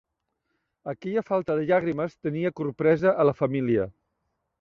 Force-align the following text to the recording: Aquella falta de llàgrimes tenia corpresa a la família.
Aquella 0.93 1.23
falta 1.27 1.57
de 1.59 1.67
llàgrimes 1.71 2.15
tenia 2.29 2.53
corpresa 2.61 3.13
a 3.25 3.27
la 3.31 3.35
família. 3.43 3.87